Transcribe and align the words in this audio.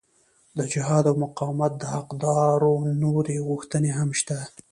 د 0.57 0.59
جهاد 0.73 1.05
او 1.09 1.15
مقاومت 1.23 1.71
د 1.77 1.83
حقدارو 1.95 2.73
نورې 3.03 3.37
غوښتنې 3.47 3.91
هم 3.97 4.09
شته. 4.19 4.37